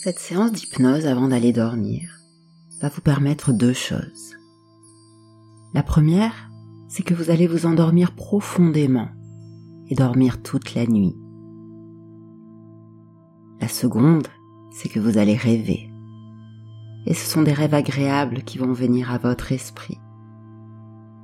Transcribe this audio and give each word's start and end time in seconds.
Cette 0.00 0.20
séance 0.20 0.52
d'hypnose 0.52 1.06
avant 1.06 1.26
d'aller 1.26 1.52
dormir 1.52 2.20
va 2.80 2.88
vous 2.88 3.00
permettre 3.00 3.52
deux 3.52 3.72
choses. 3.72 4.36
La 5.74 5.82
première, 5.82 6.52
c'est 6.86 7.02
que 7.02 7.14
vous 7.14 7.30
allez 7.30 7.48
vous 7.48 7.66
endormir 7.66 8.14
profondément 8.14 9.08
et 9.88 9.96
dormir 9.96 10.40
toute 10.40 10.76
la 10.76 10.86
nuit. 10.86 11.16
La 13.60 13.66
seconde, 13.66 14.28
c'est 14.70 14.88
que 14.88 15.00
vous 15.00 15.18
allez 15.18 15.34
rêver. 15.34 15.90
Et 17.06 17.12
ce 17.12 17.28
sont 17.28 17.42
des 17.42 17.52
rêves 17.52 17.74
agréables 17.74 18.44
qui 18.44 18.58
vont 18.58 18.72
venir 18.72 19.10
à 19.10 19.18
votre 19.18 19.50
esprit. 19.50 19.98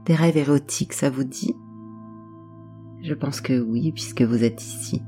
Des 0.04 0.16
rêves 0.16 0.36
érotiques, 0.36 0.94
ça 0.94 1.10
vous 1.10 1.22
dit? 1.22 1.54
Je 3.02 3.14
pense 3.14 3.40
que 3.40 3.60
oui, 3.60 3.92
puisque 3.92 4.22
vous 4.22 4.42
êtes 4.42 4.64
ici. 4.64 5.00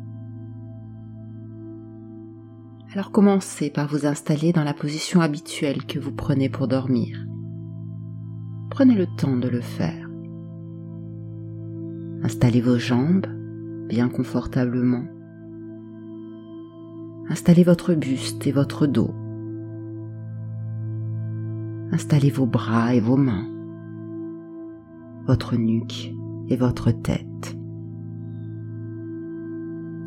Alors 2.96 3.10
commencez 3.10 3.68
par 3.68 3.88
vous 3.88 4.06
installer 4.06 4.54
dans 4.54 4.64
la 4.64 4.72
position 4.72 5.20
habituelle 5.20 5.84
que 5.84 5.98
vous 5.98 6.12
prenez 6.12 6.48
pour 6.48 6.66
dormir. 6.66 7.26
Prenez 8.70 8.94
le 8.94 9.06
temps 9.18 9.36
de 9.36 9.48
le 9.48 9.60
faire. 9.60 10.08
Installez 12.22 12.62
vos 12.62 12.78
jambes 12.78 13.26
bien 13.86 14.08
confortablement. 14.08 15.04
Installez 17.28 17.64
votre 17.64 17.92
buste 17.92 18.46
et 18.46 18.52
votre 18.52 18.86
dos. 18.86 19.10
Installez 21.92 22.30
vos 22.30 22.46
bras 22.46 22.94
et 22.94 23.00
vos 23.00 23.18
mains, 23.18 23.46
votre 25.26 25.54
nuque 25.54 26.14
et 26.48 26.56
votre 26.56 26.92
tête. 26.92 27.58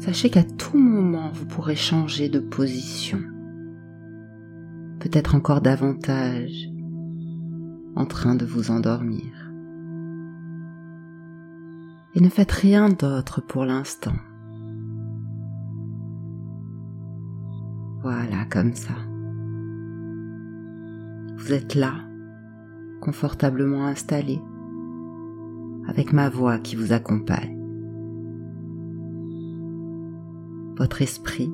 Sachez 0.09 0.31
qu'à 0.31 0.43
tout 0.43 0.79
moment, 0.79 1.29
vous 1.31 1.45
pourrez 1.45 1.75
changer 1.75 2.29
de 2.29 2.39
position, 2.39 3.19
peut-être 4.99 5.35
encore 5.35 5.61
davantage, 5.61 6.67
en 7.95 8.07
train 8.07 8.33
de 8.33 8.43
vous 8.43 8.71
endormir. 8.71 9.51
Et 12.15 12.21
ne 12.21 12.29
faites 12.29 12.51
rien 12.51 12.89
d'autre 12.89 13.39
pour 13.39 13.65
l'instant. 13.65 14.15
Voilà, 18.01 18.45
comme 18.49 18.73
ça. 18.73 18.95
Vous 21.37 21.53
êtes 21.53 21.75
là, 21.75 21.93
confortablement 22.99 23.85
installé, 23.85 24.41
avec 25.87 26.13
ma 26.13 26.29
voix 26.29 26.57
qui 26.57 26.75
vous 26.75 26.93
accompagne. 26.93 27.58
Votre 30.79 31.01
esprit, 31.01 31.51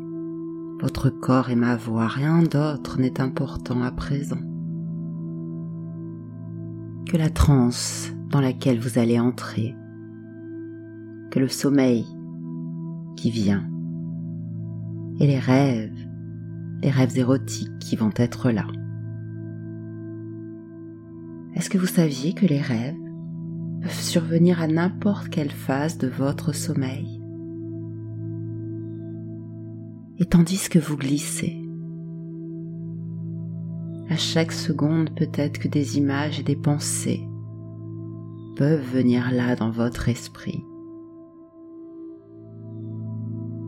votre 0.80 1.10
corps 1.10 1.50
et 1.50 1.56
ma 1.56 1.76
voix, 1.76 2.08
rien 2.08 2.44
d'autre 2.44 3.00
n'est 3.00 3.20
important 3.20 3.82
à 3.82 3.92
présent 3.92 4.40
que 7.08 7.18
la 7.18 7.32
transe 7.32 8.12
dans 8.30 8.40
laquelle 8.40 8.80
vous 8.80 9.00
allez 9.00 9.20
entrer, 9.20 9.76
que 11.32 11.40
le 11.40 11.48
sommeil 11.48 12.06
qui 13.16 13.32
vient 13.32 13.68
et 15.20 15.26
les 15.26 15.40
rêves, 15.40 16.08
les 16.84 16.92
rêves 16.92 17.18
érotiques 17.18 17.80
qui 17.80 17.96
vont 17.96 18.14
être 18.16 18.52
là. 18.52 18.68
Est-ce 21.56 21.70
que 21.72 21.80
vous 21.80 21.88
saviez 21.88 22.34
que 22.34 22.46
les 22.46 22.62
rêves 22.62 22.96
peuvent 23.82 23.92
survenir 23.92 24.62
à 24.62 24.68
n'importe 24.68 25.30
quelle 25.30 25.52
phase 25.52 25.98
de 25.98 26.08
votre 26.08 26.54
sommeil? 26.54 27.25
Et 30.18 30.26
tandis 30.26 30.70
que 30.70 30.80
vous 30.80 30.98
glissez. 30.98 31.62
À 34.10 34.18
chaque 34.18 34.52
seconde, 34.52 35.10
peut-être 35.16 35.60
que 35.60 35.68
des 35.68 35.98
images 35.98 36.40
et 36.40 36.44
des 36.44 36.56
pensées 36.56 37.28
peuvent 38.56 38.86
venir 38.94 39.32
là 39.32 39.56
dans 39.56 39.72
votre 39.72 40.10
esprit. 40.10 40.64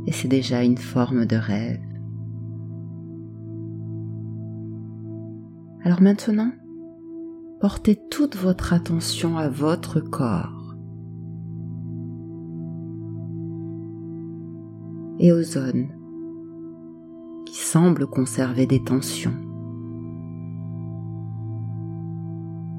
Et 0.06 0.12
c'est 0.14 0.30
déjà 0.30 0.64
une 0.64 0.78
forme 0.78 1.26
de 1.26 1.36
rêve. 1.36 1.82
Alors 5.84 6.02
maintenant, 6.02 6.52
portez 7.60 8.00
toute 8.10 8.38
votre 8.38 8.74
attention 8.74 9.38
à 9.38 9.50
votre 9.50 10.00
corps 10.00 10.76
et 15.20 15.32
aux 15.32 15.42
zones 15.42 15.97
qui 17.48 17.60
semble 17.60 18.08
conserver 18.08 18.66
des 18.66 18.84
tensions. 18.84 19.34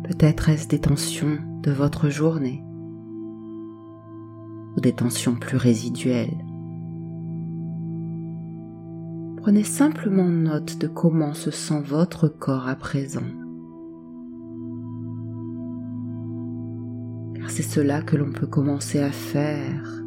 Peut-être 0.04 0.50
est-ce 0.50 0.68
des 0.68 0.80
tensions 0.80 1.38
de 1.62 1.70
votre 1.70 2.10
journée 2.10 2.62
ou 4.76 4.80
des 4.80 4.92
tensions 4.92 5.34
plus 5.34 5.56
résiduelles. 5.56 6.44
Prenez 9.38 9.64
simplement 9.64 10.28
note 10.28 10.78
de 10.78 10.86
comment 10.86 11.32
se 11.32 11.50
sent 11.50 11.80
votre 11.80 12.28
corps 12.28 12.68
à 12.68 12.76
présent. 12.76 13.26
Car 17.36 17.50
c'est 17.50 17.62
cela 17.62 18.02
que 18.02 18.16
l'on 18.16 18.32
peut 18.32 18.46
commencer 18.46 19.00
à 19.00 19.10
faire, 19.10 20.02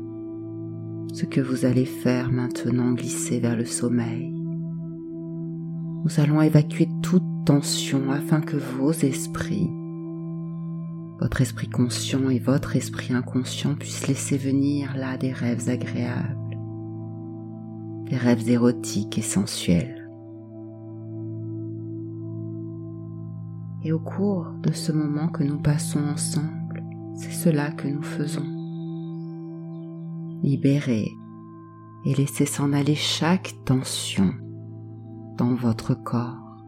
ce 1.14 1.26
que 1.26 1.42
vous 1.42 1.66
allez 1.66 1.86
faire 1.86 2.32
maintenant 2.32 2.92
glisser 2.92 3.40
vers 3.40 3.58
le 3.58 3.66
sommeil 3.66 4.41
nous 6.04 6.20
allons 6.20 6.42
évacuer 6.42 6.90
toute 7.04 7.24
tension 7.46 8.12
afin 8.12 8.42
que 8.42 8.58
vos 8.58 8.92
esprits, 8.92 9.70
votre 11.20 11.42
esprit 11.42 11.70
conscient 11.70 12.30
et 12.32 12.40
votre 12.40 12.76
esprit 12.76 13.14
inconscient 13.14 13.76
puissent 13.76 14.08
laisser 14.08 14.38
venir 14.38 14.96
là 14.98 15.18
des 15.18 15.32
rêves 15.32 15.70
agréables, 15.70 16.58
des 18.10 18.18
rêves 18.18 18.50
érotiques 18.50 19.20
et 19.20 19.22
sensuels. 19.22 20.10
Et 23.84 23.92
au 23.92 24.00
cours 24.00 24.48
de 24.64 24.72
ce 24.72 24.92
moment 24.92 25.28
que 25.28 25.44
nous 25.44 25.60
passons 25.60 26.04
ensemble, 26.04 26.84
c'est 27.16 27.32
cela 27.32 27.70
que 27.72 27.88
nous 27.88 28.02
faisons. 28.02 28.46
Libérer 30.42 31.12
et 32.06 32.16
laisser 32.16 32.48
s'en 32.48 32.74
aller 32.74 32.96
chaque 32.96 33.54
tension 33.66 34.34
votre 35.50 35.94
corps. 35.94 36.64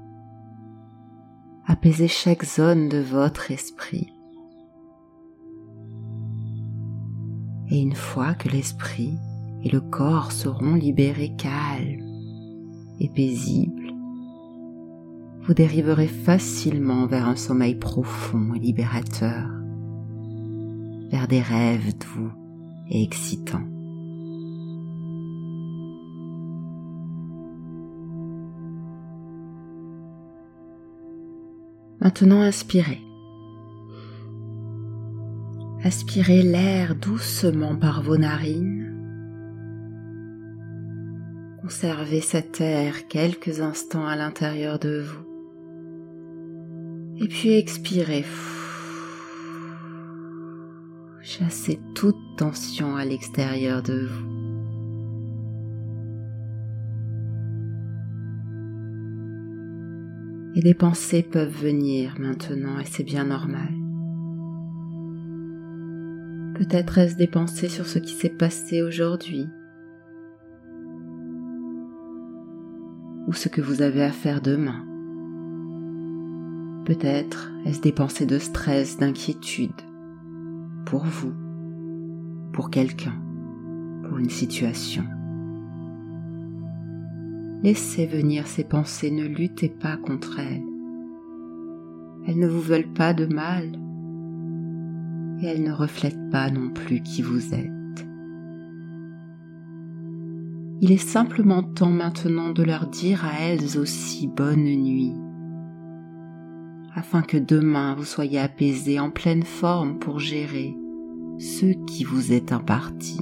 Apaisez 1.65 2.07
chaque 2.07 2.43
zone 2.43 2.89
de 2.89 2.97
votre 2.97 3.51
esprit. 3.51 4.11
Et 7.69 7.81
une 7.81 7.95
fois 7.95 8.33
que 8.33 8.49
l'esprit 8.49 9.17
et 9.63 9.69
le 9.69 9.79
corps 9.79 10.31
seront 10.31 10.75
libérés 10.75 11.33
calmes 11.37 12.03
et 12.99 13.09
paisibles, 13.09 13.93
vous 15.41 15.53
dériverez 15.53 16.07
facilement 16.07 17.05
vers 17.05 17.27
un 17.27 17.35
sommeil 17.35 17.75
profond 17.75 18.53
et 18.55 18.59
libérateur, 18.59 19.49
vers 21.09 21.27
des 21.27 21.41
rêves 21.41 21.97
doux 21.97 22.31
et 22.89 23.03
excitants. 23.03 23.72
Maintenant, 32.03 32.41
inspirez. 32.41 32.99
Aspirez 35.85 36.41
l'air 36.43 36.95
doucement 36.95 37.77
par 37.77 38.03
vos 38.03 38.17
narines. 38.17 38.93
Conservez 41.61 42.19
cet 42.19 42.59
air 42.59 43.07
quelques 43.07 43.61
instants 43.61 44.05
à 44.05 44.17
l'intérieur 44.17 44.79
de 44.79 45.01
vous. 45.01 45.23
Et 47.23 47.29
puis 47.29 47.53
expirez. 47.53 48.25
Chassez 51.21 51.79
toute 51.95 52.19
tension 52.35 52.97
à 52.97 53.05
l'extérieur 53.05 53.81
de 53.81 54.07
vous. 54.07 54.42
Et 60.55 60.61
des 60.61 60.73
pensées 60.73 61.23
peuvent 61.23 61.49
venir 61.49 62.15
maintenant 62.19 62.79
et 62.79 62.85
c'est 62.85 63.03
bien 63.03 63.25
normal. 63.25 63.69
Peut-être 66.55 66.99
est-ce 66.99 67.15
des 67.15 67.27
pensées 67.27 67.69
sur 67.69 67.87
ce 67.87 67.97
qui 67.97 68.13
s'est 68.13 68.29
passé 68.29 68.83
aujourd'hui 68.83 69.47
ou 73.27 73.33
ce 73.33 73.49
que 73.49 73.61
vous 73.61 73.81
avez 73.81 74.03
à 74.03 74.11
faire 74.11 74.41
demain. 74.41 74.85
Peut-être 76.85 77.51
est-ce 77.65 77.81
des 77.81 77.91
pensées 77.91 78.25
de 78.25 78.37
stress, 78.37 78.97
d'inquiétude 78.97 79.71
pour 80.85 81.05
vous, 81.05 81.33
pour 82.51 82.69
quelqu'un, 82.69 83.15
pour 84.03 84.17
une 84.17 84.29
situation. 84.29 85.05
Laissez 87.63 88.05
venir 88.05 88.45
ces 88.45 88.65
pensées, 88.65 89.09
ne 89.09 89.25
luttez 89.25 89.69
pas 89.69 89.95
contre 89.95 90.37
elles. 90.37 90.65
Elles 92.27 92.37
ne 92.37 92.47
vous 92.47 92.59
veulent 92.59 92.91
pas 92.93 93.13
de 93.13 93.25
mal 93.25 93.71
et 95.41 95.45
elles 95.45 95.63
ne 95.63 95.71
reflètent 95.71 96.29
pas 96.29 96.51
non 96.51 96.69
plus 96.71 97.01
qui 97.01 97.21
vous 97.21 97.53
êtes. 97.53 97.71
Il 100.81 100.91
est 100.91 100.97
simplement 100.97 101.63
temps 101.63 101.89
maintenant 101.89 102.51
de 102.51 102.63
leur 102.63 102.87
dire 102.87 103.23
à 103.23 103.39
elles 103.39 103.77
aussi 103.77 104.27
bonne 104.27 104.65
nuit, 104.65 105.13
afin 106.93 107.21
que 107.21 107.37
demain 107.37 107.95
vous 107.95 108.03
soyez 108.03 108.39
apaisés 108.39 108.99
en 108.99 109.09
pleine 109.09 109.43
forme 109.43 109.99
pour 109.99 110.19
gérer 110.19 110.75
ce 111.39 111.67
qui 111.85 112.03
vous 112.03 112.33
est 112.33 112.51
imparti. 112.51 113.19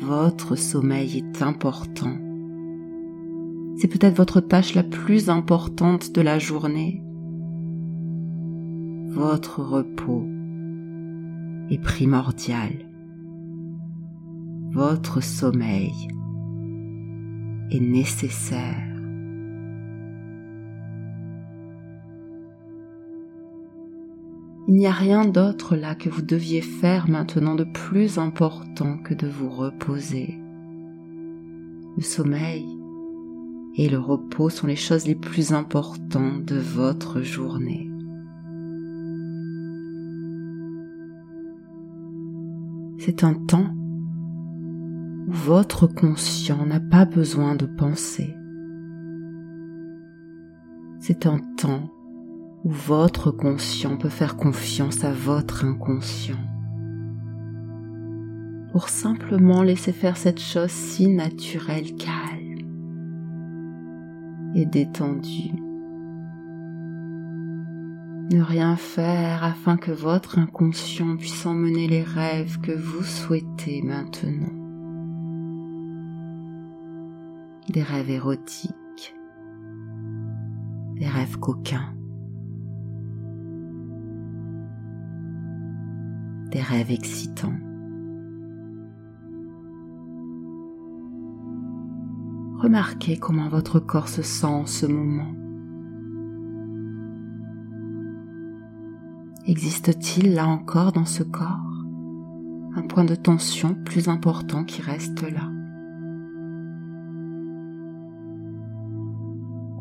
Votre 0.00 0.56
sommeil 0.56 1.18
est 1.18 1.42
important. 1.42 2.16
C'est 3.76 3.88
peut-être 3.88 4.16
votre 4.16 4.40
tâche 4.40 4.74
la 4.74 4.82
plus 4.82 5.30
importante 5.30 6.12
de 6.12 6.20
la 6.20 6.38
journée. 6.38 7.02
Votre 9.08 9.62
repos 9.62 10.26
est 11.70 11.80
primordial 11.82 12.90
votre 14.72 15.20
sommeil 15.20 15.92
est 17.72 17.80
nécessaire. 17.80 18.89
Il 24.70 24.76
n'y 24.76 24.86
a 24.86 24.92
rien 24.92 25.24
d'autre 25.24 25.74
là 25.74 25.96
que 25.96 26.08
vous 26.08 26.22
deviez 26.22 26.60
faire 26.60 27.10
maintenant 27.10 27.56
de 27.56 27.64
plus 27.64 28.18
important 28.18 28.98
que 28.98 29.14
de 29.14 29.26
vous 29.26 29.50
reposer. 29.50 30.38
Le 31.96 32.02
sommeil 32.04 32.64
et 33.74 33.88
le 33.88 33.98
repos 33.98 34.48
sont 34.48 34.68
les 34.68 34.76
choses 34.76 35.08
les 35.08 35.16
plus 35.16 35.52
importantes 35.52 36.44
de 36.44 36.56
votre 36.56 37.20
journée. 37.20 37.90
C'est 42.98 43.24
un 43.24 43.34
temps 43.34 43.74
votre 45.26 45.88
conscient 45.88 46.64
n'a 46.64 46.78
pas 46.78 47.06
besoin 47.06 47.56
de 47.56 47.66
penser. 47.66 48.36
C'est 51.00 51.26
un 51.26 51.40
temps 51.56 51.90
où 52.64 52.70
votre 52.70 53.30
conscient 53.30 53.96
peut 53.96 54.08
faire 54.08 54.36
confiance 54.36 55.04
à 55.04 55.12
votre 55.12 55.64
inconscient 55.64 56.36
pour 58.72 58.88
simplement 58.88 59.62
laisser 59.62 59.92
faire 59.92 60.16
cette 60.16 60.40
chose 60.40 60.70
si 60.70 61.08
naturelle, 61.08 61.96
calme 61.96 62.58
et 64.54 64.64
détendue. 64.64 65.54
Ne 68.32 68.42
rien 68.42 68.76
faire 68.76 69.42
afin 69.42 69.76
que 69.76 69.90
votre 69.90 70.38
inconscient 70.38 71.16
puisse 71.16 71.46
emmener 71.46 71.88
les 71.88 72.04
rêves 72.04 72.60
que 72.60 72.72
vous 72.72 73.02
souhaitez 73.02 73.82
maintenant. 73.82 74.60
des 77.70 77.82
rêves 77.82 78.10
érotiques, 78.10 79.14
des 80.96 81.06
rêves 81.06 81.38
coquins, 81.38 81.94
des 86.50 86.60
rêves 86.60 86.90
excitants. 86.90 87.58
Remarquez 92.58 93.16
comment 93.18 93.48
votre 93.48 93.80
corps 93.80 94.08
se 94.08 94.22
sent 94.22 94.46
en 94.46 94.66
ce 94.66 94.86
moment. 94.86 95.34
Existe-t-il 99.46 100.34
là 100.34 100.46
encore 100.46 100.92
dans 100.92 101.06
ce 101.06 101.22
corps 101.22 101.66
un 102.76 102.82
point 102.82 103.04
de 103.04 103.14
tension 103.14 103.74
plus 103.74 104.08
important 104.08 104.64
qui 104.64 104.82
reste 104.82 105.22
là? 105.22 105.50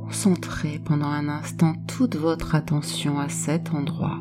Concentrez 0.01 0.81
pendant 0.83 1.09
un 1.09 1.29
instant 1.29 1.73
toute 1.85 2.15
votre 2.15 2.55
attention 2.55 3.19
à 3.19 3.29
cet 3.29 3.73
endroit. 3.73 4.17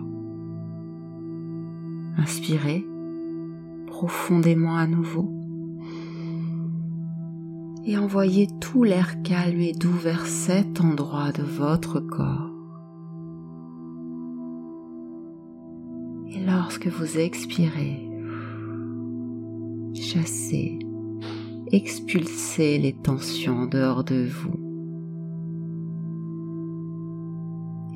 Inspirez 2.18 2.84
profondément 3.86 4.76
à 4.76 4.86
nouveau 4.86 5.32
et 7.84 7.96
envoyez 7.96 8.48
tout 8.60 8.84
l'air 8.84 9.22
calme 9.22 9.60
et 9.60 9.72
doux 9.72 9.88
vers 9.90 10.26
cet 10.26 10.82
endroit 10.82 11.32
de 11.32 11.42
votre 11.42 12.00
corps. 12.00 12.50
Et 16.28 16.44
lorsque 16.44 16.88
vous 16.88 17.18
expirez, 17.18 18.06
chassez, 19.94 20.78
expulsez 21.72 22.78
les 22.78 22.92
tensions 22.92 23.64
dehors 23.64 24.04
de 24.04 24.26
vous. 24.26 24.68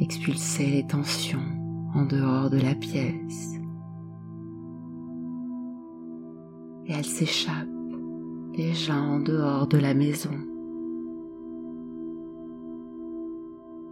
expulsez 0.03 0.67
les 0.67 0.87
tensions 0.87 1.39
en 1.95 2.05
dehors 2.05 2.51
de 2.51 2.59
la 2.59 2.75
pièce. 2.75 3.62
Et 6.87 6.93
elles 6.93 7.05
s'échappent 7.05 7.69
déjà 8.57 8.95
en 8.95 9.21
dehors 9.21 9.67
de 9.67 9.79
la 9.79 9.95
maison. 9.95 10.35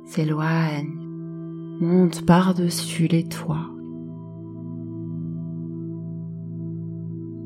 S'éloignent, 0.04 0.98
montent 1.80 2.26
par-dessus 2.26 3.06
les 3.06 3.24
toits. 3.24 3.70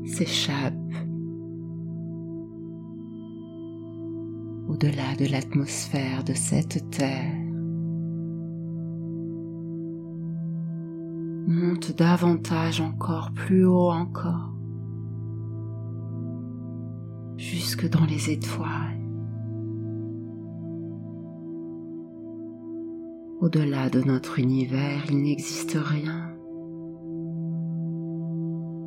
S'échappent 0.05 0.73
au-delà 4.67 5.15
de 5.17 5.31
l'atmosphère 5.31 6.23
de 6.23 6.33
cette 6.33 6.89
terre. 6.89 7.45
monte 11.47 11.95
davantage 11.95 12.81
encore, 12.81 13.31
plus 13.31 13.65
haut 13.65 13.91
encore, 13.91 14.54
jusque 17.45 17.87
dans 17.87 18.05
les 18.05 18.31
étoiles. 18.31 18.99
Au-delà 23.39 23.89
de 23.89 24.01
notre 24.01 24.39
univers, 24.39 25.03
il 25.11 25.21
n'existe 25.21 25.77
rien. 25.79 26.31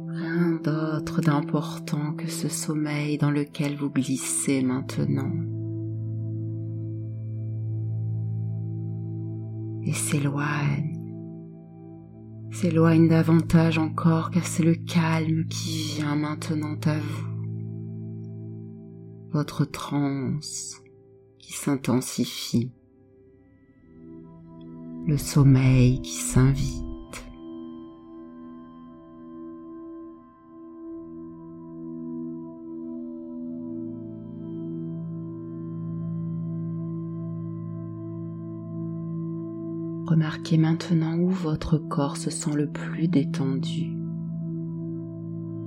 Rien 0.08 0.60
d'autre 0.64 1.20
d'important 1.20 2.14
que 2.14 2.26
ce 2.26 2.48
sommeil 2.48 3.18
dans 3.18 3.30
lequel 3.30 3.76
vous 3.76 3.90
glissez 3.90 4.62
maintenant. 4.62 5.30
Et 9.84 9.92
s'éloigne 9.92 10.94
s'éloigne 12.50 13.08
davantage 13.08 13.78
encore 13.78 14.30
car 14.30 14.44
c'est 14.44 14.64
le 14.64 14.74
calme 14.74 15.44
qui 15.44 15.94
vient 15.94 16.16
maintenant 16.16 16.76
à 16.86 16.98
vous. 16.98 17.37
Votre 19.30 19.66
transe 19.66 20.82
qui 21.38 21.52
s'intensifie. 21.52 22.70
Le 25.06 25.18
sommeil 25.18 26.00
qui 26.00 26.14
s'invite. 26.14 26.84
Remarquez 40.06 40.56
maintenant 40.56 41.18
où 41.18 41.28
votre 41.28 41.76
corps 41.76 42.16
se 42.16 42.30
sent 42.30 42.54
le 42.54 42.66
plus 42.66 43.08
détendu 43.08 43.97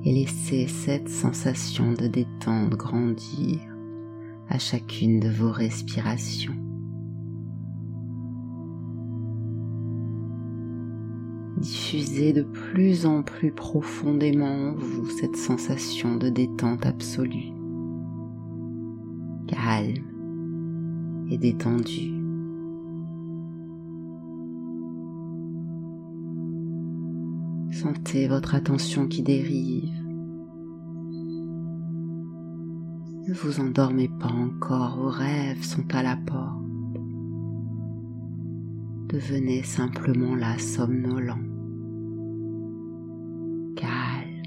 et 0.03 0.11
laissez 0.11 0.67
cette 0.67 1.09
sensation 1.09 1.93
de 1.93 2.07
détente 2.07 2.71
grandir 2.71 3.59
à 4.49 4.57
chacune 4.57 5.19
de 5.19 5.29
vos 5.29 5.51
respirations. 5.51 6.55
Diffusez 11.57 12.33
de 12.33 12.41
plus 12.41 13.05
en 13.05 13.21
plus 13.21 13.51
profondément 13.51 14.69
en 14.69 14.73
vous 14.73 15.07
cette 15.09 15.35
sensation 15.35 16.15
de 16.15 16.29
détente 16.29 16.85
absolue, 16.87 17.53
calme 19.47 21.27
et 21.29 21.37
détendue. 21.37 22.20
Sentez 27.81 28.27
votre 28.27 28.53
attention 28.53 29.07
qui 29.07 29.23
dérive. 29.23 29.89
Ne 33.27 33.33
vous 33.33 33.59
endormez 33.59 34.07
pas 34.07 34.31
encore, 34.31 34.99
vos 34.99 35.09
rêves 35.09 35.63
sont 35.63 35.87
à 35.95 36.03
la 36.03 36.15
porte. 36.15 36.61
Devenez 39.09 39.63
simplement 39.63 40.35
là 40.35 40.59
somnolent, 40.59 41.39
calme, 43.75 44.43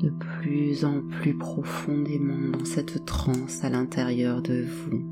de 0.00 0.10
plus 0.10 0.84
en 0.84 1.00
plus 1.00 1.36
profondément 1.36 2.56
dans 2.56 2.64
cette 2.64 3.04
transe 3.06 3.64
à 3.64 3.70
l'intérieur 3.70 4.40
de 4.40 4.64
vous. 4.64 5.02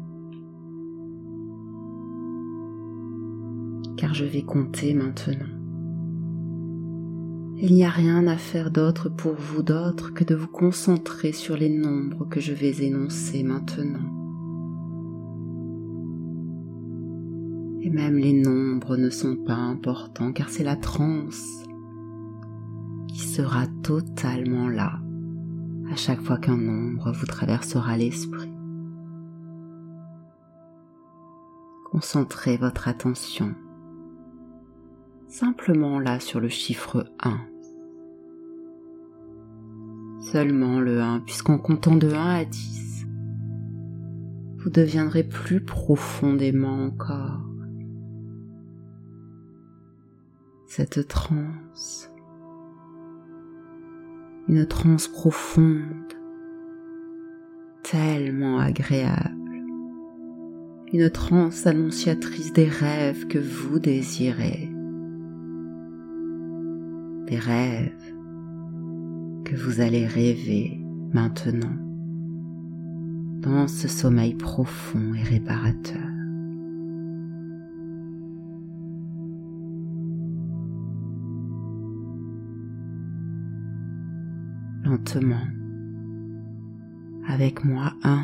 Car 3.96 4.14
je 4.14 4.24
vais 4.24 4.42
compter 4.42 4.94
maintenant. 4.94 5.55
Il 7.58 7.72
n'y 7.72 7.84
a 7.84 7.88
rien 7.88 8.26
à 8.26 8.36
faire 8.36 8.70
d'autre 8.70 9.08
pour 9.08 9.32
vous 9.32 9.62
d'autre 9.62 10.12
que 10.12 10.24
de 10.24 10.34
vous 10.34 10.46
concentrer 10.46 11.32
sur 11.32 11.56
les 11.56 11.70
nombres 11.70 12.28
que 12.28 12.38
je 12.38 12.52
vais 12.52 12.84
énoncer 12.84 13.42
maintenant. 13.42 14.12
Et 17.80 17.88
même 17.88 18.18
les 18.18 18.34
nombres 18.34 18.98
ne 18.98 19.08
sont 19.08 19.36
pas 19.36 19.54
importants 19.54 20.32
car 20.32 20.50
c'est 20.50 20.64
la 20.64 20.76
transe 20.76 21.64
qui 23.08 23.20
sera 23.20 23.66
totalement 23.82 24.68
là 24.68 25.00
à 25.90 25.96
chaque 25.96 26.20
fois 26.20 26.36
qu'un 26.36 26.58
nombre 26.58 27.10
vous 27.12 27.26
traversera 27.26 27.96
l'esprit. 27.96 28.52
Concentrez 31.90 32.58
votre 32.58 32.88
attention 32.88 33.54
simplement 35.28 35.98
là 35.98 36.20
sur 36.20 36.40
le 36.40 36.48
chiffre 36.48 37.06
1. 37.22 37.38
Seulement 40.20 40.80
le 40.80 41.00
1, 41.00 41.20
puisqu'en 41.20 41.58
comptant 41.58 41.96
de 41.96 42.10
1 42.10 42.34
à 42.34 42.44
10, 42.44 43.06
vous 44.58 44.70
deviendrez 44.70 45.22
plus 45.22 45.60
profondément 45.60 46.84
encore. 46.84 47.42
Cette 50.66 51.06
transe, 51.08 52.10
une 54.48 54.66
transe 54.66 55.08
profonde, 55.08 56.12
tellement 57.82 58.58
agréable, 58.58 59.62
une 60.92 61.08
transe 61.10 61.66
annonciatrice 61.66 62.52
des 62.52 62.68
rêves 62.68 63.26
que 63.28 63.38
vous 63.38 63.78
désirez 63.78 64.75
des 67.26 67.38
rêves 67.38 68.14
que 69.44 69.56
vous 69.56 69.80
allez 69.80 70.06
rêver 70.06 70.80
maintenant 71.12 71.76
dans 73.42 73.68
ce 73.68 73.88
sommeil 73.88 74.34
profond 74.34 75.14
et 75.14 75.22
réparateur. 75.22 76.02
Lentement, 84.84 85.46
avec 87.28 87.64
moi 87.64 87.92
un, 88.04 88.22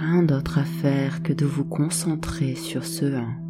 rien 0.00 0.22
d'autre 0.24 0.58
à 0.58 0.64
faire 0.64 1.22
que 1.22 1.32
de 1.32 1.46
vous 1.46 1.64
concentrer 1.64 2.56
sur 2.56 2.84
ce 2.84 3.04
un. 3.14 3.41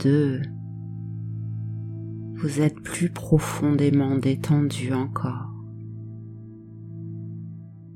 2. 0.00 0.40
Vous 2.36 2.62
êtes 2.62 2.80
plus 2.80 3.10
profondément 3.10 4.16
détendu 4.16 4.94
encore. 4.94 5.50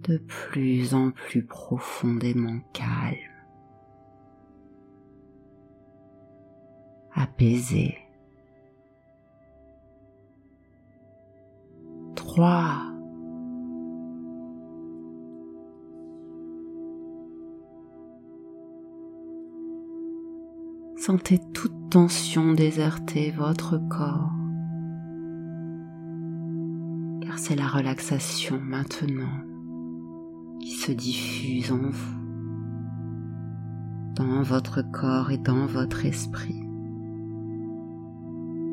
De 0.03 0.19
plus 0.19 0.93
en 0.93 1.13
plus 1.13 1.47
profondément 1.47 2.61
calme. 2.75 3.17
Apaisé. 7.15 7.97
3. 12.15 12.94
Sentez 21.07 21.39
toute 21.53 21.91
tension 21.91 22.55
déserter 22.55 23.31
votre 23.31 23.77
corps, 23.91 24.33
car 27.21 27.39
c'est 27.39 27.57
la 27.57 27.69
relaxation 27.69 28.59
maintenant 28.59 29.43
qui 30.61 30.71
se 30.71 30.93
diffuse 30.93 31.73
en 31.73 31.91
vous, 31.91 32.21
dans 34.15 34.41
votre 34.41 34.81
corps 34.81 35.31
et 35.31 35.37
dans 35.37 35.67
votre 35.67 36.07
esprit. 36.07 36.63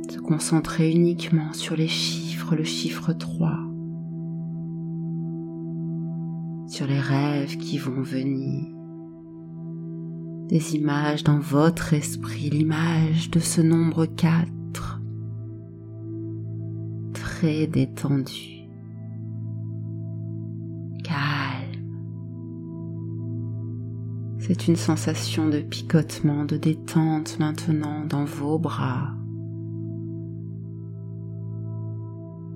Se 0.10 0.20
concentrer 0.20 0.90
uniquement 0.90 1.52
sur 1.52 1.76
les 1.76 1.90
chiffres, 1.90 2.56
le 2.56 2.64
chiffre 2.64 3.12
3, 3.12 3.60
sur 6.68 6.88
les 6.88 7.02
rêves 7.02 7.58
qui 7.58 7.78
vont 7.78 8.02
venir 8.02 8.81
des 10.52 10.76
images 10.76 11.24
dans 11.24 11.40
votre 11.40 11.94
esprit, 11.94 12.50
l'image 12.50 13.32
de 13.32 13.40
ce 13.40 13.62
nombre 13.62 14.06
4, 14.06 15.00
très 17.14 17.68
détendu, 17.68 18.68
calme. 21.06 21.88
C'est 24.40 24.68
une 24.68 24.76
sensation 24.76 25.48
de 25.48 25.62
picotement, 25.62 26.44
de 26.44 26.58
détente 26.58 27.40
maintenant 27.40 28.04
dans 28.06 28.26
vos 28.26 28.60
bras. 28.60 29.14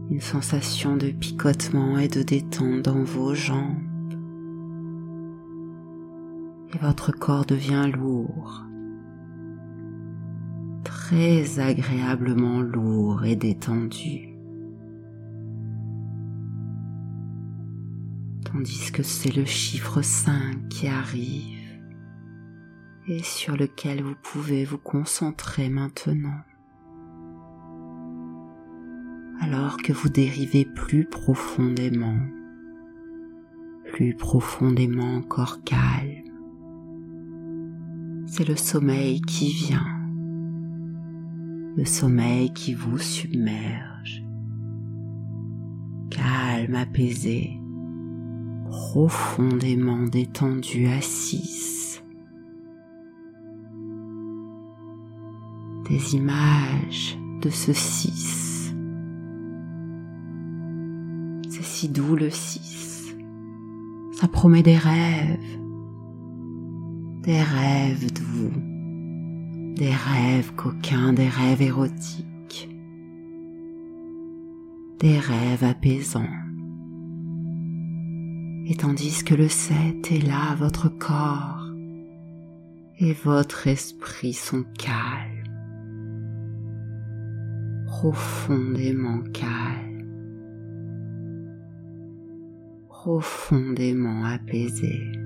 Une 0.10 0.20
sensation 0.20 0.98
de 0.98 1.12
picotement 1.12 1.98
et 1.98 2.10
de 2.10 2.24
détente 2.24 2.82
dans 2.82 3.04
vos 3.06 3.34
jambes 3.34 3.95
et 6.74 6.78
votre 6.78 7.12
corps 7.12 7.46
devient 7.46 7.90
lourd, 7.94 8.64
très 10.84 11.60
agréablement 11.60 12.62
lourd 12.62 13.26
et 13.26 13.36
détendu. 13.36 14.30
Tandis 18.44 18.92
que 18.92 19.04
c'est 19.04 19.36
le 19.36 19.46
chiffre 19.46 20.02
5 20.02 20.70
qui 20.70 20.88
arrive 20.88 21.56
et 23.08 23.22
sur 23.22 23.56
lequel 23.56 24.02
vous 24.02 24.16
pouvez 24.22 24.66
vous 24.66 24.78
concentrer 24.78 25.70
maintenant. 25.70 26.40
Alors 29.42 29.78
que 29.78 29.94
vous 29.94 30.10
dérivez 30.10 30.66
plus 30.66 31.06
profondément, 31.06 32.18
plus 33.92 34.16
profondément 34.16 35.18
encore 35.18 35.64
calme 35.64 36.25
c'est 38.26 38.48
le 38.48 38.56
sommeil 38.56 39.22
qui 39.22 39.52
vient, 39.52 39.86
le 41.76 41.86
sommeil 41.86 42.52
qui 42.54 42.74
vous 42.74 42.98
submerge, 42.98 44.24
calme, 46.10 46.76
apaisé, 46.76 47.60
profondément 48.70 50.04
détendu 50.04 50.88
6. 51.00 52.04
Des 55.90 56.16
images 56.16 57.18
de 57.42 57.50
ce 57.50 57.72
6. 57.72 58.76
C'est 61.50 61.64
si 61.64 61.90
doux 61.90 62.16
le 62.16 62.30
6. 62.30 63.16
Ça 64.14 64.28
promet 64.28 64.64
des 64.64 64.78
rêves, 64.78 65.60
des 67.26 67.42
rêves 67.42 68.14
de 68.14 68.22
vous, 68.22 69.74
des 69.74 69.90
rêves 69.90 70.54
coquins, 70.54 71.12
des 71.12 71.28
rêves 71.28 71.64
érotiques, 71.64 72.70
des 75.00 75.18
rêves 75.18 75.64
apaisants. 75.64 76.30
Et 78.68 78.76
tandis 78.76 79.24
que 79.24 79.34
le 79.34 79.48
7 79.48 80.12
est 80.12 80.28
là, 80.28 80.54
votre 80.60 80.88
corps 80.88 81.68
et 83.00 83.14
votre 83.14 83.66
esprit 83.66 84.34
sont 84.34 84.64
calmes, 84.78 85.46
profondément 87.88 89.24
calmes, 89.34 90.06
profondément 92.88 94.26
apaisés. 94.26 95.25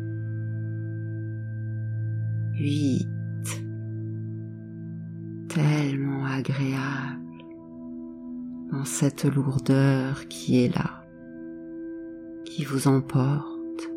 8. 2.60 3.08
Tellement 5.48 6.26
agréable. 6.26 7.16
dans 8.72 8.84
cette 8.84 9.24
lourdeur 9.24 10.28
qui 10.28 10.64
est 10.64 10.76
là, 10.76 11.06
qui 12.46 12.66
vous 12.66 12.88
emporte, 12.88 13.90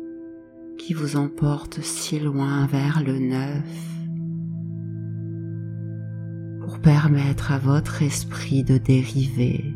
qui 0.77 0.93
vous 0.93 1.17
emporte 1.17 1.81
si 1.81 2.19
loin 2.19 2.65
vers 2.65 3.03
le 3.03 3.19
neuf, 3.19 3.99
pour 6.61 6.79
permettre 6.79 7.51
à 7.51 7.59
votre 7.59 8.01
esprit 8.01 8.63
de 8.63 8.77
dériver. 8.77 9.75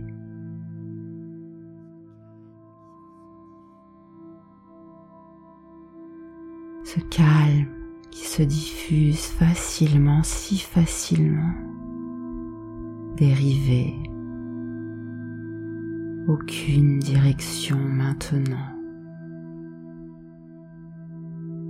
Ce 6.85 6.99
calme 7.01 7.76
se 8.25 8.43
diffuse 8.43 9.25
facilement, 9.25 10.23
si 10.23 10.57
facilement, 10.57 11.53
dériver 13.17 13.93
aucune 16.27 16.99
direction 16.99 17.77
maintenant. 17.77 18.73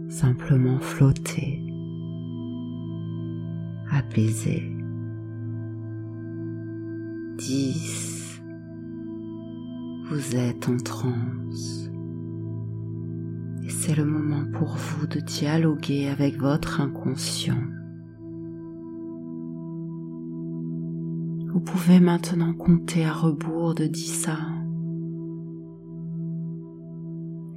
Simplement 0.09 0.79
flotter, 0.79 1.63
apaisé. 3.91 4.73
10. 7.37 8.41
Vous 10.09 10.35
êtes 10.35 10.67
en 10.67 10.77
transe. 10.77 11.91
C'est 13.69 13.95
le 13.95 14.05
moment 14.05 14.45
pour 14.53 14.75
vous 14.75 15.07
de 15.07 15.19
dialoguer 15.19 16.07
avec 16.07 16.39
votre 16.39 16.79
inconscient. 16.81 17.61
Vous 21.53 21.59
pouvez 21.59 21.99
maintenant 21.99 22.53
compter 22.53 23.05
à 23.05 23.13
rebours 23.13 23.75
de 23.75 23.85
10 23.85 24.27
à 24.29 24.33
1. 24.33 24.57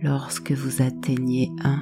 Lorsque 0.02 0.52
vous 0.52 0.82
atteignez 0.82 1.50
1, 1.62 1.78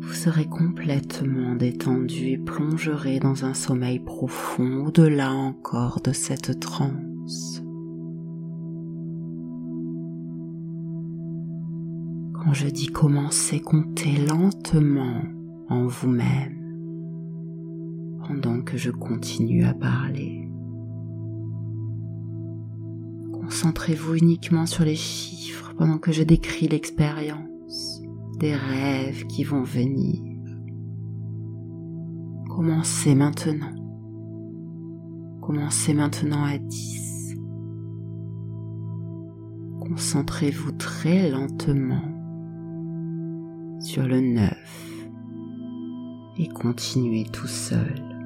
vous 0.00 0.12
serez 0.12 0.46
complètement 0.46 1.56
détendu 1.56 2.26
et 2.28 2.38
plongerez 2.38 3.18
dans 3.18 3.44
un 3.44 3.54
sommeil 3.54 3.98
profond 3.98 4.86
au-delà 4.86 5.32
encore 5.32 6.00
de 6.00 6.12
cette 6.12 6.60
transe. 6.60 7.65
Je 12.52 12.68
dis 12.68 12.86
commencer, 12.86 13.60
comptez 13.60 14.16
lentement 14.24 15.20
en 15.68 15.86
vous-même 15.86 16.56
pendant 18.26 18.62
que 18.62 18.78
je 18.78 18.90
continue 18.90 19.64
à 19.64 19.74
parler. 19.74 20.48
Concentrez-vous 23.32 24.14
uniquement 24.14 24.64
sur 24.64 24.84
les 24.84 24.96
chiffres 24.96 25.74
pendant 25.76 25.98
que 25.98 26.12
je 26.12 26.22
décris 26.22 26.66
l'expérience 26.66 28.00
des 28.38 28.54
rêves 28.54 29.26
qui 29.26 29.44
vont 29.44 29.62
venir. 29.62 30.22
Commencez 32.48 33.14
maintenant. 33.14 33.74
Commencez 35.42 35.92
maintenant 35.92 36.44
à 36.44 36.56
10. 36.56 37.36
Concentrez-vous 39.80 40.72
très 40.72 41.30
lentement 41.30 42.15
sur 43.80 44.06
le 44.06 44.20
9 44.20 44.52
et 46.38 46.48
continuez 46.48 47.24
tout 47.24 47.46
seul. 47.46 48.16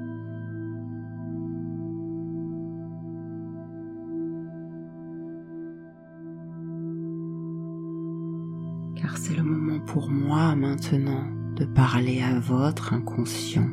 car 9.00 9.16
c'est 9.16 9.34
le 9.34 9.42
moment 9.42 9.80
pour 9.80 10.10
moi 10.10 10.54
maintenant 10.54 11.24
de 11.56 11.64
parler 11.64 12.22
à 12.22 12.38
votre 12.38 12.92
inconscient, 12.92 13.68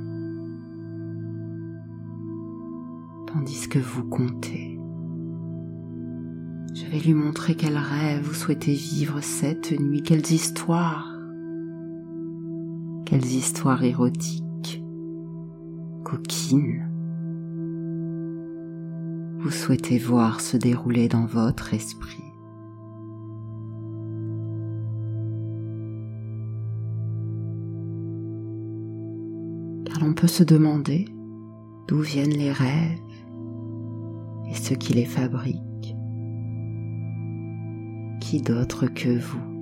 tandis 3.28 3.67
que 3.69 3.80
vous 3.80 4.06
comptez. 4.06 4.80
Je 6.73 6.86
vais 6.86 6.99
lui 6.99 7.13
montrer 7.13 7.56
quel 7.56 7.78
rêve 7.78 8.23
vous 8.23 8.34
souhaitez 8.34 8.73
vivre 8.73 9.21
cette 9.21 9.78
nuit, 9.80 10.04
quelles 10.04 10.32
histoires, 10.32 11.16
quelles 13.10 13.26
histoires 13.26 13.86
érotiques, 13.86 14.84
coquines, 16.04 16.84
vous 19.39 19.50
souhaitez 19.50 19.98
voir 19.98 20.41
se 20.41 20.58
dérouler 20.58 21.08
dans 21.08 21.26
votre 21.26 21.74
esprit. 21.74 22.24
on 30.00 30.13
peut 30.13 30.28
se 30.28 30.43
demander 30.43 31.06
d'où 31.88 32.00
viennent 32.00 32.30
les 32.30 32.52
rêves 32.52 33.00
et 34.50 34.54
ce 34.54 34.74
qui 34.74 34.93
les 34.93 35.06
fabrique. 35.06 35.96
Qui 38.22 38.41
d'autre 38.41 38.86
que 38.86 39.17
vous 39.17 39.57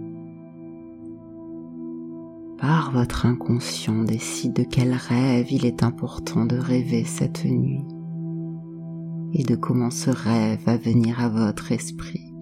Votre 2.94 3.26
inconscient 3.26 4.04
décide 4.04 4.54
de 4.54 4.64
quel 4.64 4.94
rêve 4.94 5.52
il 5.52 5.66
est 5.66 5.84
important 5.84 6.46
de 6.46 6.56
rêver 6.56 7.04
cette 7.04 7.46
nuit 7.46 7.84
et 9.34 9.44
de 9.44 9.56
comment 9.56 9.92
ce 9.92 10.10
rêve 10.10 10.60
va 10.66 10.78
venir 10.78 11.20
à 11.20 11.28
votre 11.28 11.72
esprit. 11.72 12.34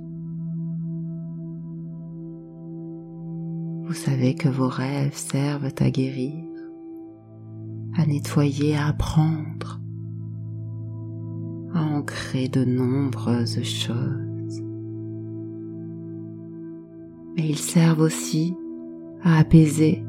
Vous 3.88 3.94
savez 3.94 4.36
que 4.36 4.48
vos 4.48 4.68
rêves 4.68 5.16
servent 5.16 5.74
à 5.80 5.90
guérir 5.90 6.54
à 7.98 8.06
nettoyer, 8.06 8.76
à 8.76 8.88
apprendre, 8.88 9.80
à 11.74 11.82
ancrer 11.82 12.48
de 12.48 12.64
nombreuses 12.64 13.64
choses. 13.64 14.62
Mais 17.36 17.48
ils 17.48 17.58
servent 17.58 18.02
aussi 18.02 18.56
à 19.24 19.38
apaiser, 19.38 20.04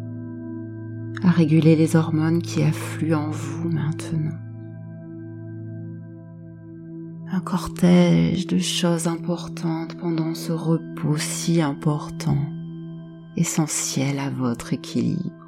à 1.22 1.30
réguler 1.30 1.76
les 1.76 1.96
hormones 1.96 2.42
qui 2.42 2.62
affluent 2.62 3.14
en 3.14 3.30
vous 3.30 3.70
maintenant. 3.70 4.38
Un 7.30 7.40
cortège 7.40 8.46
de 8.46 8.58
choses 8.58 9.06
importantes 9.06 9.96
pendant 9.96 10.34
ce 10.34 10.52
repos 10.52 11.16
si 11.16 11.60
important, 11.60 12.38
essentiel 13.36 14.18
à 14.18 14.30
votre 14.30 14.72
équilibre 14.72 15.44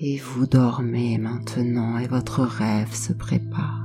et 0.00 0.18
vous 0.18 0.46
dormez 0.46 1.18
maintenant 1.18 1.98
et 1.98 2.06
votre 2.06 2.42
rêve 2.42 2.94
se 2.94 3.12
prépare. 3.12 3.84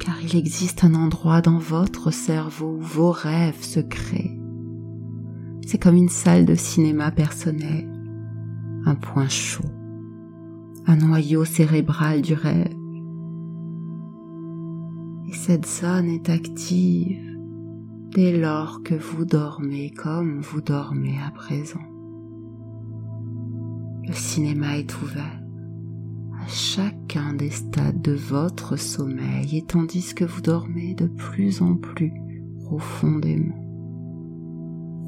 Car 0.00 0.20
il 0.22 0.36
existe 0.36 0.84
un 0.84 0.94
endroit 0.94 1.40
dans 1.40 1.58
votre 1.58 2.10
cerveau 2.10 2.78
où 2.78 2.80
vos 2.80 3.12
rêves 3.12 3.62
se 3.62 3.80
créent. 3.80 4.39
C'est 5.70 5.78
comme 5.78 5.94
une 5.94 6.08
salle 6.08 6.46
de 6.46 6.56
cinéma 6.56 7.12
personnelle, 7.12 7.88
un 8.86 8.96
point 8.96 9.28
chaud, 9.28 9.70
un 10.88 10.96
noyau 10.96 11.44
cérébral 11.44 12.22
du 12.22 12.34
rêve. 12.34 12.74
Et 15.28 15.32
cette 15.32 15.66
zone 15.66 16.08
est 16.08 16.28
active 16.28 17.22
dès 18.12 18.36
lors 18.36 18.82
que 18.82 18.96
vous 18.96 19.24
dormez 19.24 19.90
comme 19.90 20.40
vous 20.40 20.60
dormez 20.60 21.16
à 21.24 21.30
présent. 21.30 21.86
Le 24.08 24.12
cinéma 24.12 24.76
est 24.76 25.00
ouvert 25.00 25.40
à 26.42 26.48
chacun 26.48 27.32
des 27.32 27.50
stades 27.50 28.02
de 28.02 28.14
votre 28.14 28.74
sommeil 28.74 29.58
et 29.58 29.62
tandis 29.62 30.16
que 30.16 30.24
vous 30.24 30.40
dormez 30.40 30.96
de 30.96 31.06
plus 31.06 31.62
en 31.62 31.76
plus 31.76 32.12
profondément, 32.64 33.59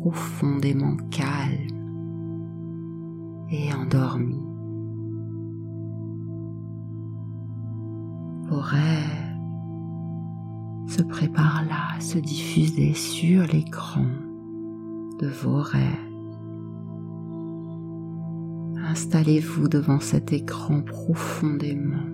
profondément 0.03 0.97
calme 1.13 1.79
et 3.51 3.73
endormi. 3.73 4.43
Vos 8.49 8.61
rêves 8.61 9.39
se 10.89 11.03
préparent 11.03 11.65
là 11.69 11.97
à 11.97 12.01
se 12.01 12.19
diffuser 12.19 12.95
sur 12.95 13.45
l'écran 13.45 14.07
de 15.21 15.29
vos 15.29 15.63
rêves 15.63 16.09
Installez-vous 18.85 19.69
devant 19.69 20.01
cet 20.01 20.33
écran 20.33 20.83
profondément, 20.83 22.09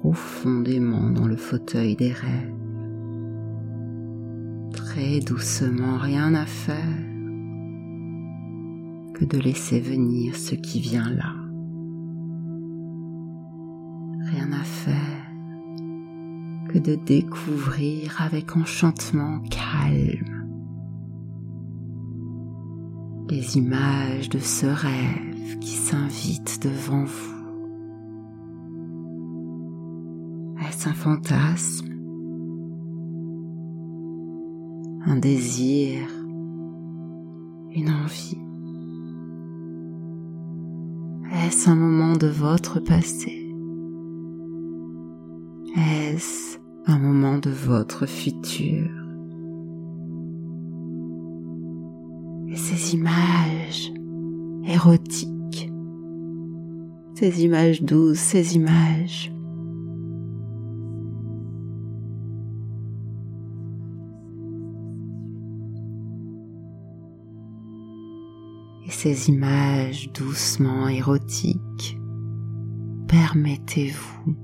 profondément 0.00 1.08
dans 1.10 1.26
le 1.26 1.36
fauteuil 1.36 1.96
des 1.96 2.12
rêves. 2.12 2.55
Doucement, 4.96 5.98
rien 5.98 6.34
à 6.34 6.46
faire 6.46 6.96
que 9.12 9.26
de 9.26 9.38
laisser 9.38 9.78
venir 9.78 10.34
ce 10.36 10.54
qui 10.54 10.80
vient 10.80 11.10
là. 11.10 11.34
Rien 14.30 14.52
à 14.52 14.62
faire 14.62 15.30
que 16.70 16.78
de 16.78 16.94
découvrir 16.94 18.22
avec 18.22 18.56
enchantement 18.56 19.40
calme 19.50 20.48
les 23.28 23.58
images 23.58 24.30
de 24.30 24.38
ce 24.38 24.64
rêve 24.66 25.58
qui 25.60 25.74
s'invite 25.74 26.62
devant 26.62 27.04
vous. 27.04 27.36
Est-ce 30.66 30.88
un 30.88 30.94
fantasme? 30.94 31.95
Un 35.08 35.14
désir 35.14 36.00
Une 37.70 37.90
envie. 37.90 38.40
Est-ce 41.46 41.70
un 41.70 41.76
moment 41.76 42.16
de 42.16 42.26
votre 42.26 42.80
passé? 42.80 43.54
Est-ce 45.76 46.58
un 46.86 46.98
moment 46.98 47.38
de 47.38 47.50
votre 47.50 48.06
futur? 48.06 48.90
Et 52.48 52.56
ces 52.56 52.96
images 52.96 53.92
érotiques, 54.66 55.70
ces 57.14 57.44
images 57.44 57.80
douces, 57.80 58.18
ces 58.18 58.56
images 58.56 59.32
images 69.06 70.12
doucement 70.12 70.88
érotiques, 70.88 71.98
permettez-vous 73.08 74.34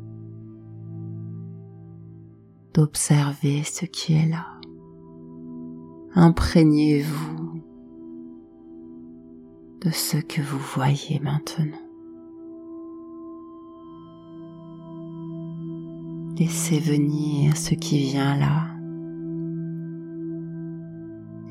d'observer 2.74 3.62
ce 3.64 3.84
qui 3.84 4.14
est 4.14 4.28
là. 4.28 4.46
Imprégnez-vous 6.14 7.62
de 9.80 9.90
ce 9.90 10.18
que 10.18 10.40
vous 10.40 10.58
voyez 10.74 11.20
maintenant. 11.20 11.78
Laissez 16.38 16.78
venir 16.78 17.56
ce 17.56 17.74
qui 17.74 17.98
vient 18.10 18.36
là. 18.36 18.68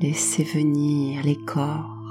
Laissez 0.00 0.44
venir 0.44 1.22
les 1.24 1.36
corps. 1.36 2.01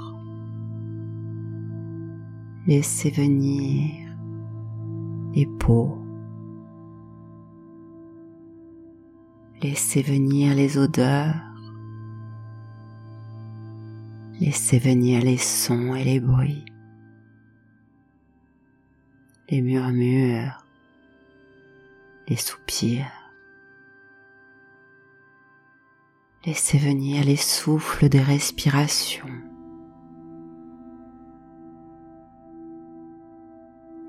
Laissez 2.64 3.10
venir 3.10 4.08
les 5.34 5.46
peaux. 5.46 5.98
Laissez 9.60 10.00
venir 10.00 10.54
les 10.54 10.78
odeurs. 10.78 11.34
Laissez 14.38 14.78
venir 14.78 15.22
les 15.22 15.38
sons 15.38 15.96
et 15.96 16.04
les 16.04 16.20
bruits. 16.20 16.64
Les 19.48 19.60
murmures. 19.60 20.64
Les 22.28 22.36
soupirs. 22.36 23.10
Laissez 26.46 26.78
venir 26.78 27.24
les 27.24 27.36
souffles 27.36 28.08
des 28.08 28.22
respirations. 28.22 29.51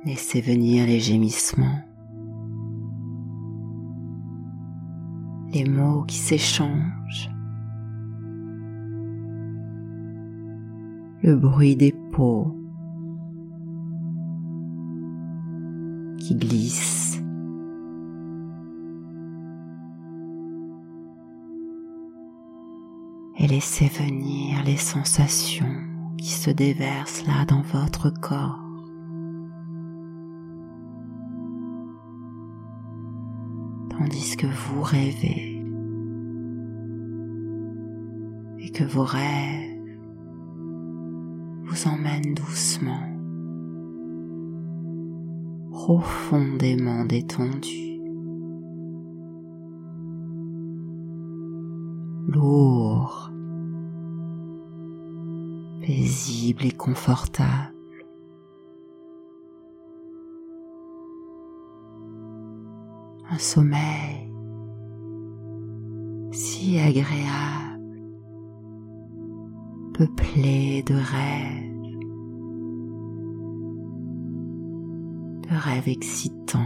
Laissez 0.05 0.41
venir 0.41 0.85
les 0.85 0.99
gémissements, 0.99 1.79
les 5.53 5.63
mots 5.63 6.03
qui 6.03 6.17
s'échangent, 6.17 7.31
le 11.21 11.37
bruit 11.37 11.77
des 11.77 11.93
peaux 12.11 12.53
qui 16.17 16.35
glissent. 16.35 17.21
Et 23.39 23.47
laissez 23.47 23.87
venir 23.87 24.63
les 24.65 24.75
sensations 24.75 25.65
qui 26.17 26.29
se 26.29 26.49
déversent 26.51 27.25
là 27.25 27.45
dans 27.45 27.61
votre 27.61 28.09
corps. 28.09 28.62
Tandis 33.97 34.35
que 34.37 34.47
vous 34.47 34.81
rêvez 34.81 35.61
et 38.59 38.69
que 38.71 38.83
vos 38.83 39.03
rêves 39.03 39.69
vous 41.63 41.87
emmènent 41.87 42.33
doucement, 42.33 43.07
profondément 45.71 47.05
détendus, 47.05 47.99
lourds, 52.27 53.31
paisibles 55.81 56.65
et 56.65 56.71
confortables. 56.71 57.72
Un 63.33 63.39
sommeil 63.39 64.31
si 66.31 66.77
agréable, 66.77 67.99
peuplé 69.93 70.83
de 70.83 70.93
rêves, 70.93 71.73
de 75.49 75.55
rêves 75.55 75.87
excitants. 75.87 76.59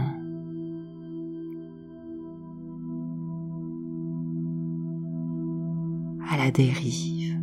à 6.30 6.36
la 6.36 6.50
dérive, 6.50 7.40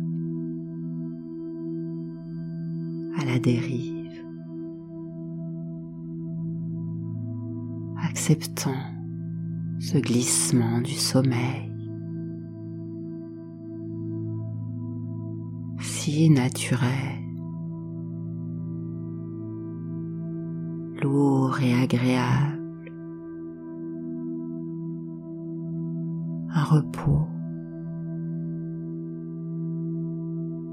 à 3.18 3.24
la 3.24 3.38
dérive, 3.40 4.24
acceptant 8.08 8.95
ce 9.78 9.98
glissement 9.98 10.80
du 10.80 10.94
sommeil. 10.94 11.72
Si 15.78 16.30
naturel, 16.30 17.22
lourd 21.02 21.60
et 21.60 21.74
agréable, 21.74 22.92
un 26.54 26.64
repos, 26.64 27.26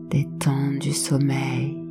détente 0.10 0.80
du 0.80 0.94
sommeil, 0.94 1.83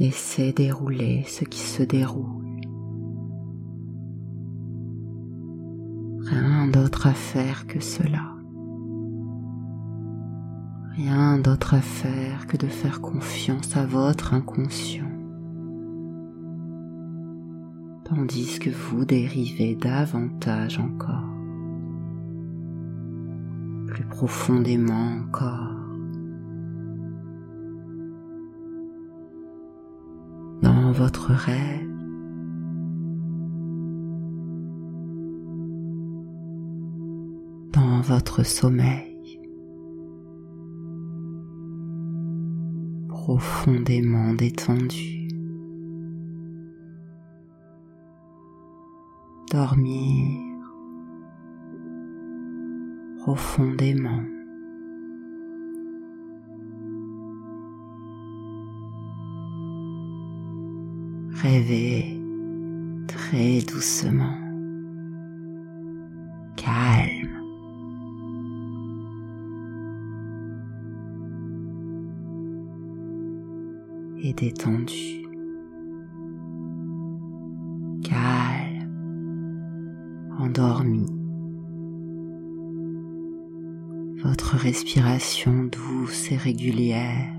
Laissez 0.00 0.52
dérouler 0.52 1.24
ce 1.26 1.44
qui 1.44 1.58
se 1.58 1.82
déroule. 1.82 2.60
Rien 6.20 6.68
d'autre 6.68 7.08
à 7.08 7.14
faire 7.14 7.66
que 7.66 7.80
cela. 7.80 8.32
Rien 10.92 11.38
d'autre 11.38 11.74
à 11.74 11.80
faire 11.80 12.46
que 12.46 12.56
de 12.56 12.68
faire 12.68 13.00
confiance 13.00 13.76
à 13.76 13.86
votre 13.86 14.34
inconscient. 14.34 15.10
Tandis 18.04 18.60
que 18.60 18.70
vous 18.70 19.04
dérivez 19.04 19.74
davantage 19.74 20.78
encore, 20.78 21.34
plus 23.88 24.04
profondément 24.04 25.24
encore 25.24 25.77
votre 30.98 31.32
rêve. 31.32 31.88
Dans 37.72 38.00
votre 38.02 38.42
sommeil. 38.42 39.08
profondément 43.28 44.32
détendu. 44.32 45.28
Dormir 49.52 50.48
profondément. 53.18 54.37
Rêver 61.42 62.20
très 63.06 63.60
doucement, 63.60 64.36
calme. 66.56 67.28
et 74.20 74.32
détendu. 74.32 75.24
Calme, 78.02 78.88
endormi. 80.38 81.06
Votre 84.24 84.56
respiration 84.56 85.64
douce 85.64 86.32
et 86.32 86.36
régulière, 86.36 87.32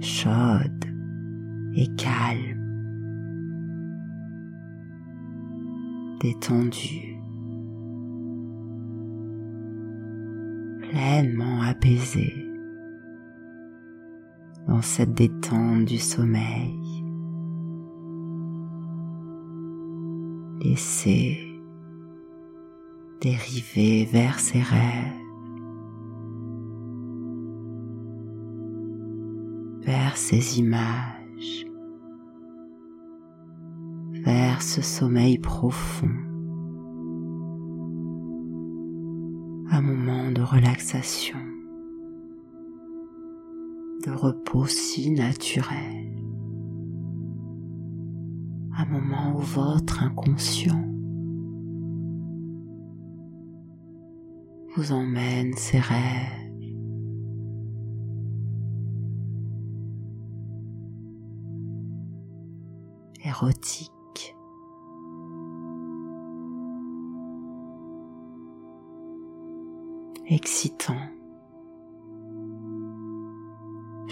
chaude 0.00 0.81
calme, 2.02 2.58
détendu, 6.20 7.16
pleinement 10.80 11.62
apaisé 11.62 12.32
dans 14.66 14.82
cette 14.82 15.14
détente 15.14 15.84
du 15.84 15.98
sommeil. 15.98 16.78
Laissez 20.60 21.38
dériver 23.20 24.06
vers 24.06 24.40
ses 24.40 24.62
rêves, 24.62 25.22
vers 29.84 30.16
ses 30.16 30.58
images, 30.58 31.66
vers 34.24 34.62
ce 34.62 34.80
sommeil 34.80 35.38
profond, 35.38 36.08
un 39.70 39.80
moment 39.80 40.30
de 40.30 40.42
relaxation 40.42 41.38
de 44.04 44.10
repos 44.10 44.66
si 44.66 45.10
naturel. 45.12 46.08
Un 48.76 48.86
moment 48.86 49.36
où 49.36 49.40
votre 49.40 50.02
inconscient 50.02 50.84
vous 54.74 54.92
emmène 54.92 55.52
ses 55.54 55.78
rêves. 55.78 56.42
érotiques. 63.24 64.01
Excitants. 70.26 71.08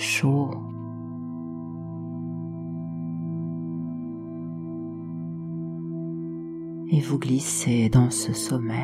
chaud. 0.01 0.51
Et 6.92 7.01
vous 7.01 7.18
glissez 7.18 7.88
dans 7.88 8.11
ce 8.11 8.33
sommeil 8.33 8.77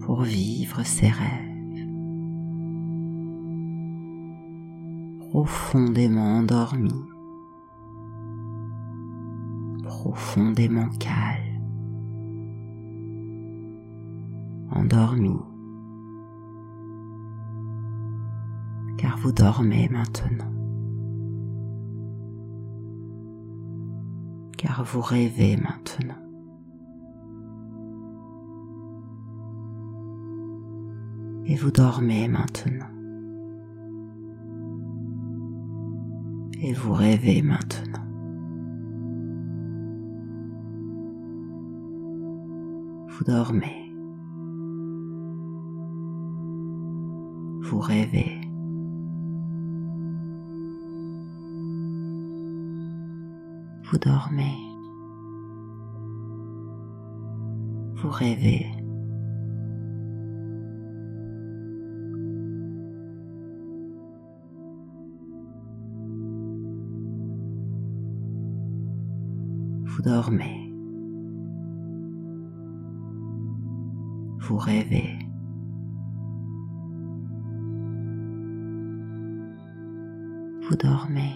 pour 0.00 0.22
vivre 0.22 0.82
ces 0.84 1.08
rêves 1.08 1.50
profondément 5.30 6.38
endormis, 6.38 7.04
profondément 9.84 10.88
calme, 10.98 11.39
endormi. 14.90 15.38
car 18.96 19.16
vous 19.18 19.32
dormez 19.32 19.88
maintenant, 19.88 20.52
car 24.58 24.84
vous 24.84 25.00
rêvez 25.00 25.56
maintenant. 25.56 26.14
Et 31.46 31.56
vous 31.56 31.70
dormez 31.70 32.28
maintenant. 32.28 32.86
Et 36.62 36.72
vous 36.74 36.92
rêvez 36.92 37.42
maintenant. 37.42 38.04
Vous 43.08 43.24
dormez. 43.24 43.79
Vous 47.70 47.78
rêvez. 47.78 48.40
vous 53.92 53.98
dormez, 53.98 54.56
vous 57.96 58.10
rêvez. 58.10 58.66
Vous 69.84 70.02
dormez. 70.02 70.72
Vous 74.40 74.56
rêvez. 74.56 75.19
Vous 80.70 80.76
dormez. 80.76 81.34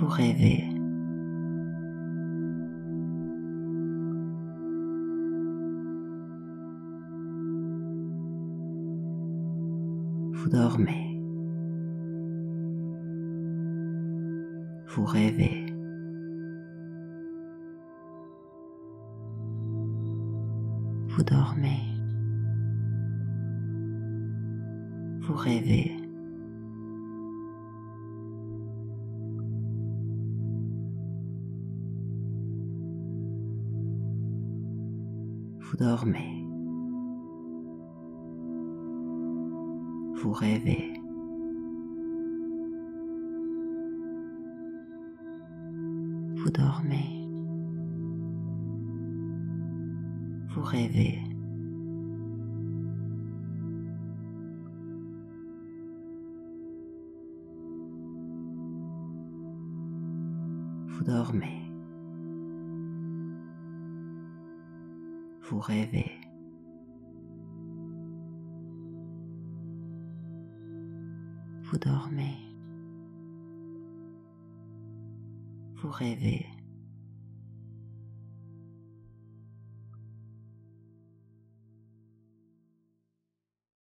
vous 0.00 0.06
rêvez. 0.06 0.64
Vous 10.32 10.48
dormez. 10.48 11.20
Vous 14.86 15.04
rêvez. 15.04 15.66
Vous 21.08 21.24
dormez. 21.24 21.89
Vous 25.40 25.46
rêvez. 25.46 25.96
vous 35.60 35.76
dormez, 35.78 36.44
vous 40.22 40.32
rêvez. 40.32 40.92
Vous 46.36 46.50
dormez, 46.50 47.26
vous 50.50 50.62
rêvez. 50.62 51.29
Dormez. 61.20 61.60
vous 65.42 65.60
rêvez. 65.60 66.12
Vous 71.64 71.78
dormez. 71.78 72.38
Vous 75.76 75.90
rêvez. 75.90 76.46